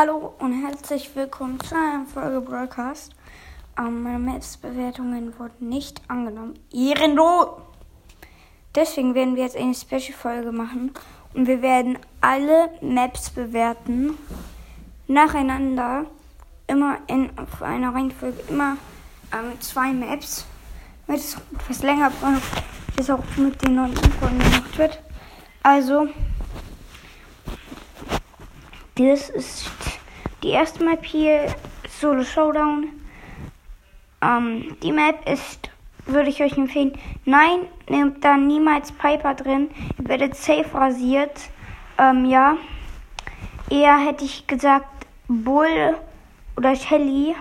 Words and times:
Hallo 0.00 0.32
und 0.38 0.52
herzlich 0.64 1.10
willkommen 1.16 1.58
zu 1.58 1.74
einer 1.74 2.06
Folge 2.06 2.40
Broadcast. 2.40 3.16
Ähm, 3.76 4.04
meine 4.04 4.20
Maps-Bewertungen 4.20 5.36
wurden 5.40 5.70
nicht 5.70 6.00
angenommen. 6.06 6.56
Ehrenlos! 6.72 7.48
Deswegen 8.76 9.16
werden 9.16 9.34
wir 9.34 9.42
jetzt 9.42 9.56
eine 9.56 9.74
Special-Folge 9.74 10.52
machen 10.52 10.92
und 11.34 11.48
wir 11.48 11.62
werden 11.62 11.98
alle 12.20 12.70
Maps 12.80 13.30
bewerten. 13.30 14.16
Nacheinander. 15.08 16.04
Immer 16.68 16.98
in 17.08 17.36
auf 17.36 17.60
einer 17.60 17.92
Reihenfolge. 17.92 18.38
Immer 18.50 18.76
ähm, 19.32 19.60
zwei 19.60 19.92
Maps. 19.92 20.46
Damit 21.08 21.22
es 21.22 21.36
etwas 21.52 21.82
länger 21.82 22.10
braucht, 22.10 22.62
bis 22.94 23.10
auch 23.10 23.24
mit 23.36 23.60
den 23.66 23.74
neuen 23.74 23.96
Folgen 23.96 24.38
gemacht 24.38 24.78
wird. 24.78 25.02
Also. 25.64 26.06
Das 28.94 29.30
ist 29.30 29.70
die 30.42 30.50
erste 30.50 30.84
Map 30.84 31.04
hier, 31.04 31.54
Solo 31.88 32.24
Showdown. 32.24 32.88
Ähm, 34.22 34.76
die 34.82 34.92
Map 34.92 35.28
ist, 35.28 35.70
würde 36.06 36.30
ich 36.30 36.42
euch 36.42 36.56
empfehlen, 36.56 36.92
nein, 37.24 37.60
nehmt 37.88 38.24
da 38.24 38.36
niemals 38.36 38.92
Piper 38.92 39.34
drin. 39.34 39.70
Ihr 39.98 40.08
werdet 40.08 40.36
safe 40.36 40.74
rasiert. 40.74 41.50
Ähm, 41.98 42.24
ja. 42.24 42.56
Eher 43.70 43.98
hätte 43.98 44.24
ich 44.24 44.46
gesagt 44.46 44.88
Bull 45.28 45.96
oder 46.56 46.74
Shelly. 46.74 47.34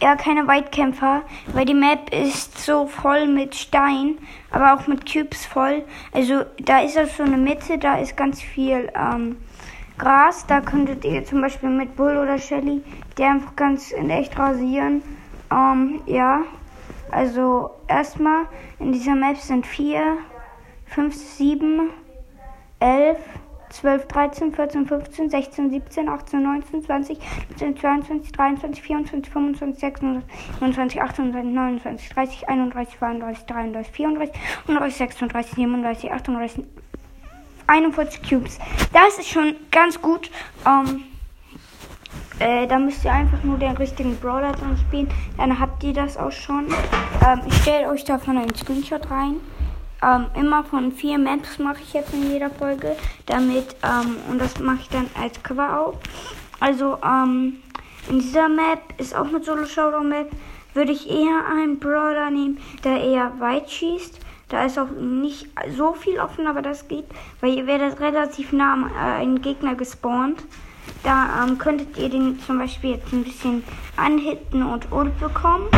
Eher 0.00 0.16
keine 0.16 0.46
Weitkämpfer, 0.46 1.22
weil 1.52 1.64
die 1.64 1.74
Map 1.74 2.14
ist 2.14 2.58
so 2.64 2.86
voll 2.86 3.26
mit 3.26 3.56
Stein, 3.56 4.18
aber 4.50 4.74
auch 4.74 4.86
mit 4.86 5.10
Cubes 5.10 5.44
voll. 5.44 5.84
Also 6.12 6.44
da 6.60 6.80
ist 6.80 6.96
auch 6.96 7.08
so 7.08 7.24
eine 7.24 7.36
Mitte, 7.36 7.78
da 7.78 7.98
ist 7.98 8.16
ganz 8.16 8.40
viel 8.40 8.90
ähm, 8.94 9.36
Gras. 9.98 10.46
Da 10.46 10.60
könntet 10.60 11.04
ihr 11.04 11.24
zum 11.24 11.40
Beispiel 11.40 11.70
mit 11.70 11.96
Bull 11.96 12.16
oder 12.16 12.38
Shelly 12.38 12.82
die 13.18 13.24
einfach 13.24 13.56
ganz 13.56 13.90
in 13.90 14.10
echt 14.10 14.38
rasieren. 14.38 15.02
Ähm, 15.50 16.00
ja, 16.06 16.42
also 17.10 17.70
erstmal 17.88 18.46
in 18.78 18.92
dieser 18.92 19.14
Map 19.14 19.36
sind 19.36 19.66
4, 19.66 20.18
5, 20.86 21.14
7, 21.14 21.90
11, 22.80 23.18
12, 23.70 24.06
13, 24.06 24.54
14, 24.54 24.86
15, 24.86 25.30
16, 25.30 25.70
17, 25.70 26.08
18, 26.08 26.42
19, 26.42 26.82
20, 26.84 27.18
19, 27.60 27.76
22, 27.76 28.32
23, 28.32 28.82
24, 28.82 29.32
25, 29.32 29.80
26, 29.80 30.22
27, 30.60 31.02
28, 31.02 31.52
29, 31.52 32.08
30, 32.08 32.48
31, 32.48 32.98
32, 32.98 33.46
33, 33.46 33.92
34, 33.92 34.40
35, 34.66 34.96
36, 34.96 35.54
37, 35.56 36.12
38, 36.12 36.64
41 37.68 38.28
Cubes. 38.28 38.58
Das 38.92 39.18
ist 39.18 39.28
schon 39.28 39.54
ganz 39.70 40.00
gut. 40.00 40.30
Ähm, 40.66 41.04
äh, 42.40 42.66
da 42.66 42.78
müsst 42.78 43.04
ihr 43.04 43.12
einfach 43.12 43.42
nur 43.42 43.58
den 43.58 43.76
richtigen 43.76 44.16
Brawler 44.16 44.52
dran 44.52 44.76
spielen. 44.76 45.08
Dann 45.36 45.58
habt 45.58 45.82
ihr 45.84 45.92
das 45.92 46.16
auch 46.16 46.32
schon. 46.32 46.66
Ähm, 47.26 47.40
ich 47.46 47.54
stelle 47.62 47.88
euch 47.88 48.04
davon 48.04 48.38
einen 48.38 48.54
Screenshot 48.54 49.10
rein. 49.10 49.36
Ähm, 50.02 50.26
immer 50.34 50.62
von 50.62 50.92
vier 50.92 51.18
Maps 51.18 51.58
mache 51.58 51.82
ich 51.82 51.92
jetzt 51.92 52.14
in 52.14 52.30
jeder 52.30 52.50
Folge. 52.50 52.96
Damit, 53.26 53.76
ähm, 53.82 54.16
und 54.30 54.40
das 54.40 54.58
mache 54.60 54.78
ich 54.82 54.88
dann 54.88 55.10
als 55.20 55.42
Cover 55.42 55.80
auch. 55.80 55.94
Also, 56.60 56.98
ähm, 57.04 57.60
in 58.08 58.20
dieser 58.20 58.48
Map 58.48 58.80
ist 58.98 59.14
auch 59.14 59.26
eine 59.26 59.42
Solo 59.42 59.66
Showdown 59.66 60.08
Map. 60.08 60.30
Würde 60.74 60.92
ich 60.92 61.10
eher 61.10 61.44
einen 61.50 61.78
Brawler 61.80 62.30
nehmen, 62.30 62.58
der 62.84 63.02
eher 63.02 63.32
weit 63.40 63.68
schießt. 63.70 64.20
Da 64.48 64.64
ist 64.64 64.78
auch 64.78 64.90
nicht 64.90 65.48
so 65.76 65.92
viel 65.92 66.18
offen, 66.18 66.46
aber 66.46 66.62
das 66.62 66.88
geht, 66.88 67.04
weil 67.40 67.54
ihr 67.54 67.66
werdet 67.66 68.00
relativ 68.00 68.52
nah 68.52 68.72
an 68.72 68.90
äh, 68.90 69.20
einen 69.20 69.42
Gegner 69.42 69.74
gespawnt. 69.74 70.42
Da 71.02 71.44
ähm, 71.44 71.58
könntet 71.58 71.96
ihr 71.98 72.08
den 72.08 72.40
zum 72.40 72.58
Beispiel 72.58 72.92
jetzt 72.92 73.12
ein 73.12 73.24
bisschen 73.24 73.62
anhitten 73.96 74.62
und 74.62 74.90
Ult 74.90 75.18
bekommen. 75.20 75.68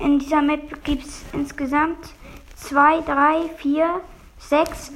In 0.00 0.18
dieser 0.18 0.42
Map 0.42 0.82
gibt 0.82 1.06
es 1.06 1.24
insgesamt 1.32 2.12
2, 2.56 3.00
3, 3.02 3.48
4, 3.56 4.00
6, 4.38 4.92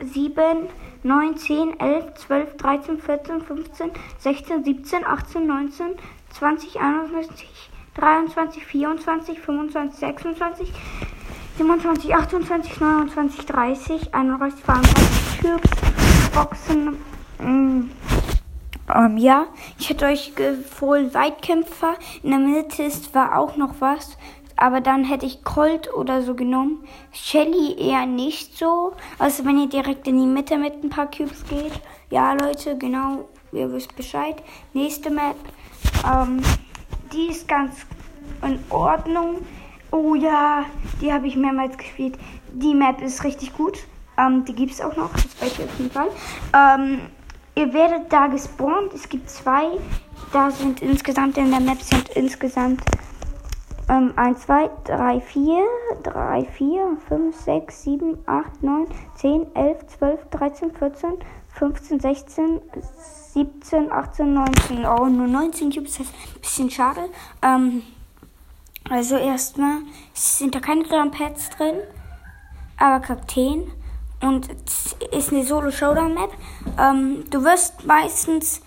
7, 0.00 0.68
9, 1.02 1.36
10, 1.36 1.80
11, 1.80 2.14
12, 2.14 2.56
13, 2.56 2.98
14, 2.98 3.40
15, 3.42 3.90
16, 4.18 4.64
17, 4.64 5.06
18, 5.06 5.46
19, 5.46 5.86
20, 6.30 6.80
21, 6.80 7.70
23, 7.94 8.66
24, 8.66 9.40
25, 9.40 9.98
26, 9.98 10.72
27, 11.56 12.14
28, 12.14 12.80
29, 12.80 13.46
30, 13.46 14.14
31, 14.14 14.62
32 14.62 15.40
Cubes, 15.40 16.30
Boxen. 16.34 16.98
Mm, 17.38 17.90
ähm, 18.94 19.16
ja, 19.16 19.46
ich 19.78 19.88
hätte 19.88 20.04
euch 20.04 20.34
empfohlen 20.36 21.14
Weitkämpfer. 21.14 21.94
In 22.22 22.30
der 22.30 22.40
Mitte 22.40 22.82
ist, 22.82 23.14
war 23.14 23.38
auch 23.38 23.56
noch 23.56 23.76
was. 23.80 24.18
Aber 24.56 24.82
dann 24.82 25.04
hätte 25.04 25.24
ich 25.24 25.44
Colt 25.44 25.92
oder 25.94 26.20
so 26.20 26.34
genommen. 26.34 26.84
Shelly 27.12 27.74
eher 27.78 28.04
nicht 28.04 28.58
so. 28.58 28.92
Also 29.18 29.46
wenn 29.46 29.58
ihr 29.58 29.68
direkt 29.68 30.06
in 30.08 30.18
die 30.18 30.26
Mitte 30.26 30.58
mit 30.58 30.84
ein 30.84 30.90
paar 30.90 31.10
Cubes 31.10 31.42
geht. 31.48 31.72
Ja, 32.10 32.34
Leute, 32.34 32.76
genau. 32.76 33.28
Ihr 33.52 33.72
wisst 33.72 33.96
Bescheid. 33.96 34.42
Nächste 34.74 35.08
Map. 35.08 35.36
Ähm, 36.06 36.42
die 37.12 37.28
ist 37.28 37.48
ganz 37.48 37.86
in 38.42 38.58
Ordnung. 38.68 39.38
Oh 39.96 40.14
ja, 40.14 40.66
die 41.00 41.10
habe 41.10 41.26
ich 41.26 41.36
mehrmals 41.36 41.78
gespielt. 41.78 42.18
Die 42.52 42.74
Map 42.74 43.00
ist 43.00 43.24
richtig 43.24 43.54
gut. 43.54 43.78
Ähm, 44.18 44.44
die 44.44 44.54
gibt 44.54 44.72
es 44.72 44.82
auch 44.82 44.94
noch, 44.94 45.10
das 45.12 45.40
weiß 45.40 45.58
ich 45.58 45.64
auf 45.64 45.78
jeden 45.78 45.90
Fall. 45.90 46.08
Ähm, 46.52 47.00
ihr 47.54 47.72
werdet 47.72 48.12
da 48.12 48.26
gespawnt. 48.26 48.92
Es 48.92 49.08
gibt 49.08 49.30
zwei. 49.30 49.68
Da 50.32 50.50
sind 50.50 50.82
insgesamt 50.82 51.38
in 51.38 51.50
der 51.50 51.60
Map 51.60 51.80
sind 51.80 52.10
insgesamt 52.10 52.82
ähm, 53.88 54.12
1, 54.16 54.40
2, 54.40 54.70
3, 54.84 55.20
4, 55.22 55.64
3, 56.02 56.44
4, 56.44 56.98
5, 57.08 57.36
6, 57.36 57.82
7, 57.82 58.18
8, 58.26 58.62
9, 58.62 58.86
10, 59.14 59.46
11, 59.54 59.86
12, 59.98 60.20
13, 60.30 60.74
14, 60.74 61.10
15, 61.54 62.00
16, 62.00 62.60
17, 63.32 63.92
18, 63.92 64.34
19. 64.34 64.84
Oh, 64.84 65.06
nur 65.06 65.26
19 65.26 65.72
Cubes, 65.72 65.96
das 65.96 66.06
ist 66.06 66.14
ein 66.14 66.40
bisschen 66.40 66.70
schade. 66.70 67.08
Ähm, 67.40 67.82
also 68.88 69.16
erstmal 69.16 69.78
sind 70.14 70.54
da 70.54 70.60
keine 70.60 70.84
Pads 70.84 71.50
drin, 71.50 71.76
aber 72.76 73.00
Kakteen. 73.00 73.70
Und 74.20 74.48
es 74.66 74.96
ist 75.12 75.32
eine 75.32 75.44
Solo-Showdown-Map. 75.44 76.30
Ähm, 76.78 77.24
du 77.30 77.44
wirst 77.44 77.84
meistens 77.86 78.62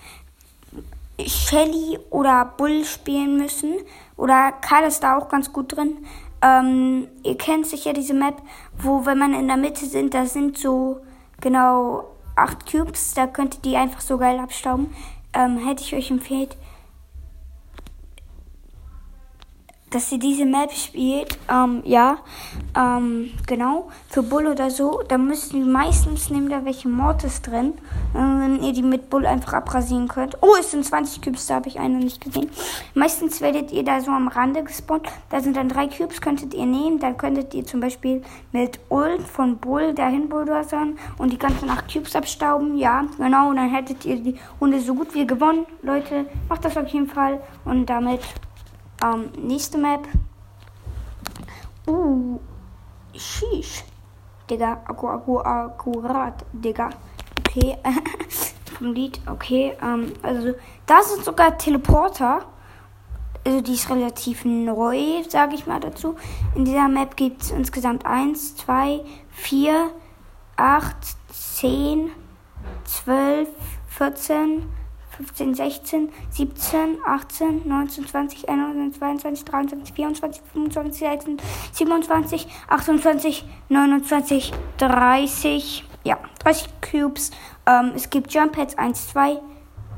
Shelly 1.25 2.00
oder 2.09 2.53
Bull 2.58 2.85
spielen 2.85 3.38
müssen. 3.38 3.78
Oder 4.16 4.52
Karl 4.52 4.85
ist 4.85 5.02
da 5.02 5.18
auch 5.18 5.29
ganz 5.29 5.52
gut 5.52 5.75
drin. 5.75 6.06
Ähm, 6.41 7.08
ihr 7.24 7.38
kennt 7.38 7.68
sicher 7.68 7.94
diese 7.94 8.13
Map, 8.13 8.41
wo 8.78 9.06
wenn 9.06 9.18
man 9.18 9.34
in 9.34 9.47
der 9.47 9.58
Mitte 9.58 9.85
sind, 9.85 10.13
da 10.13 10.25
sind 10.25 10.58
so 10.58 11.02
genau 11.41 12.06
acht 12.35 12.72
Cubes. 12.72 13.13
Da 13.13 13.28
könnt 13.28 13.56
ihr 13.56 13.62
die 13.62 13.78
einfach 13.78 14.02
so 14.02 14.18
geil 14.18 14.40
abstauben. 14.40 14.94
Ähm, 15.34 15.58
hätte 15.58 15.84
ich 15.84 15.94
euch 15.94 16.12
empfehlt, 16.12 16.56
dass 19.91 20.09
sie 20.09 20.19
diese 20.19 20.45
Map 20.45 20.72
spielt. 20.72 21.38
Ähm, 21.50 21.81
ja, 21.85 22.17
ähm, 22.75 23.31
genau. 23.47 23.89
Für 24.09 24.23
Bull 24.23 24.47
oder 24.47 24.69
so, 24.69 25.01
da 25.07 25.17
müssen 25.17 25.72
meistens 25.72 26.29
nehmen 26.29 26.50
da 26.50 26.66
welche 26.66 26.88
Mortis 26.88 27.41
drin, 27.41 27.73
wenn 28.13 28.61
ihr 28.63 28.73
die 28.73 28.83
mit 28.83 29.09
Bull 29.09 29.25
einfach 29.25 29.53
abrasieren 29.53 30.07
könnt. 30.07 30.38
Oh, 30.41 30.55
es 30.59 30.72
sind 30.72 30.85
20 30.85 31.22
Cubes, 31.22 31.47
da 31.47 31.55
habe 31.55 31.67
ich 31.67 31.79
eine 31.79 31.97
nicht 31.97 32.22
gesehen. 32.22 32.49
Meistens 32.94 33.41
werdet 33.41 33.72
ihr 33.72 33.83
da 33.83 34.01
so 34.01 34.11
am 34.11 34.28
Rande 34.28 34.63
gespawnt. 34.63 35.07
Da 35.29 35.41
sind 35.41 35.55
dann 35.57 35.69
drei 35.69 35.88
Cubes, 35.88 36.22
könntet 36.22 36.53
ihr 36.53 36.66
nehmen. 36.66 36.99
Dann 36.99 37.17
könntet 37.17 37.53
ihr 37.53 37.66
zum 37.66 37.79
Beispiel 37.79 38.22
mit 38.51 38.79
Ult 38.89 39.22
von 39.22 39.57
Bull 39.57 39.94
dahin 39.94 40.29
bulldozern 40.29 40.97
und 41.17 41.33
die 41.33 41.38
ganzen 41.38 41.69
acht 41.69 41.91
Cubes 41.91 42.16
abstauben. 42.16 42.78
Ja, 42.78 43.05
genau. 43.17 43.49
Und 43.49 43.57
dann 43.57 43.69
hättet 43.69 44.05
ihr 44.05 44.17
die 44.17 44.35
Runde 44.59 44.79
so 44.79 44.94
gut 44.95 45.13
wie 45.13 45.25
gewonnen. 45.25 45.66
Leute, 45.81 46.25
macht 46.47 46.66
das 46.66 46.78
auf 46.78 46.87
jeden 46.87 47.08
Fall. 47.08 47.40
Und 47.66 47.87
damit 47.87 48.22
ähm, 49.03 49.29
nächste 49.35 49.78
Map. 49.78 50.07
Uh, 51.87 52.40
sheesh. 53.13 53.84
Digga, 54.49 54.81
akku, 54.85 55.07
akku, 55.07 55.40
akkurat, 55.40 56.46
Digga. 56.53 56.90
Okay, 57.40 57.78
vom 58.78 58.93
Lied, 58.93 59.19
okay. 59.28 59.78
Ähm, 59.81 60.13
also, 60.22 60.53
da 60.85 61.01
sind 61.01 61.23
sogar 61.23 61.57
Teleporter. 61.57 62.46
Also, 63.46 63.61
die 63.61 63.73
ist 63.73 63.90
relativ 63.90 64.46
neu, 64.46 65.23
sage 65.28 65.55
ich 65.55 65.67
mal 65.67 65.79
dazu. 65.79 66.16
In 66.55 66.66
dieser 66.66 66.87
Map 66.87 67.16
gibt 67.16 67.43
es 67.43 67.52
insgesamt 67.52 68.05
1, 68.05 68.55
2, 68.57 69.02
4, 69.29 69.91
8, 70.57 70.95
10, 71.31 72.11
12, 72.85 73.49
14, 73.87 74.69
15, 75.19 75.53
16, 75.53 76.09
17, 76.31 76.97
18, 77.05 77.67
19, 77.67 78.07
20, 78.07 78.47
21, 78.47 78.93
22, 78.93 79.43
23, 79.43 79.93
24, 79.93 80.41
25, 80.53 80.99
26, 80.99 81.37
27, 81.73 82.47
28, 82.69 83.45
29, 83.67 84.53
30. 84.77 85.85
Ja, 86.05 86.17
30 86.39 86.69
Cubes. 86.79 87.31
Ähm, 87.66 87.91
es 87.95 88.09
gibt 88.09 88.33
Jump 88.33 88.53
Pads 88.53 88.77
1, 88.77 89.09
2, 89.09 89.41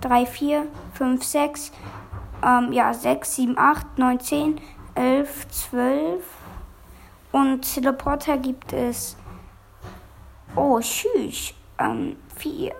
3, 0.02 0.26
4, 0.26 0.68
5, 0.96 1.24
6, 1.24 1.72
ähm, 2.44 2.74
ja, 2.74 2.92
6, 2.92 3.36
7, 3.36 3.58
8, 3.58 4.00
9, 4.00 4.20
10, 4.20 4.62
11, 4.96 5.48
12. 5.50 6.24
Und 7.32 7.62
Teleporter 7.74 8.38
gibt 8.38 8.74
es, 8.74 9.16
oh, 10.56 10.80
tschüss, 10.80 11.54
ähm, 11.78 12.18
vier 12.42 12.74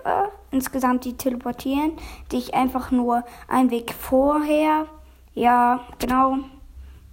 insgesamt, 0.50 1.04
die 1.04 1.16
teleportieren, 1.16 1.92
dich 2.30 2.54
einfach 2.54 2.90
nur 2.90 3.24
einen 3.48 3.70
Weg 3.70 3.94
vorher. 3.94 4.86
Ja, 5.34 5.80
genau. 5.98 6.38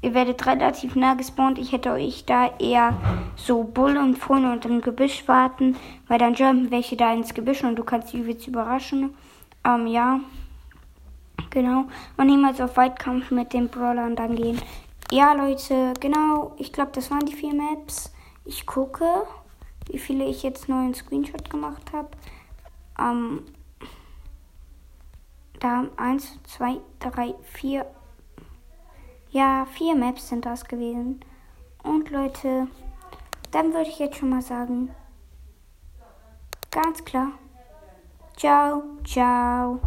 Ihr 0.01 0.13
werdet 0.13 0.45
relativ 0.45 0.95
nah 0.95 1.15
gespawnt. 1.15 1.57
Ich 1.57 1.71
hätte 1.71 1.91
euch 1.91 2.25
da 2.25 2.57
eher 2.57 2.93
so 3.35 3.63
Bull 3.63 3.97
und 3.97 4.17
Freunde 4.17 4.51
und 4.51 4.65
im 4.65 4.81
Gebüsch 4.81 5.27
warten, 5.27 5.75
weil 6.07 6.19
dann 6.19 6.35
jumpen 6.35 6.71
welche 6.71 6.95
da 6.95 7.13
ins 7.13 7.33
Gebüsch 7.33 7.63
und 7.63 7.75
du 7.75 7.83
kannst 7.83 8.13
die 8.13 8.19
übelst 8.19 8.47
überraschen. 8.47 9.13
Ähm, 9.65 9.87
ja. 9.87 10.19
Genau. 11.49 11.85
Und 12.15 12.27
niemals 12.27 12.61
auf 12.61 12.77
Weitkampf 12.77 13.31
mit 13.31 13.53
den 13.53 13.69
Brawlern 13.69 14.15
dann 14.15 14.35
gehen. 14.35 14.61
Ja, 15.11 15.33
Leute, 15.33 15.93
genau. 15.99 16.53
Ich 16.57 16.71
glaube, 16.71 16.91
das 16.93 17.09
waren 17.09 17.25
die 17.25 17.33
vier 17.33 17.53
Maps. 17.53 18.13
Ich 18.45 18.65
gucke, 18.65 19.05
wie 19.89 19.97
viele 19.97 20.25
ich 20.25 20.43
jetzt 20.43 20.69
neuen 20.69 20.93
Screenshot 20.93 21.49
gemacht 21.49 21.91
habe. 21.91 22.09
Ähm, 22.99 23.45
da 25.59 25.85
eins, 25.97 26.39
zwei, 26.43 26.79
drei, 26.99 27.35
vier. 27.43 27.85
Ja, 29.31 29.65
vier 29.65 29.95
Maps 29.95 30.29
sind 30.29 30.45
das 30.45 30.65
gewesen. 30.65 31.23
Und 31.83 32.09
Leute, 32.09 32.67
dann 33.51 33.73
würde 33.73 33.89
ich 33.89 33.99
jetzt 33.99 34.17
schon 34.17 34.29
mal 34.29 34.41
sagen, 34.41 34.89
ganz 36.71 37.03
klar. 37.05 37.31
Ciao, 38.35 38.83
ciao. 39.03 39.79